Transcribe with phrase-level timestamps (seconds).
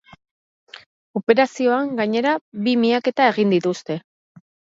[1.19, 2.33] Operazioan, gainera,
[2.69, 4.01] bi miaketa egin dituzte.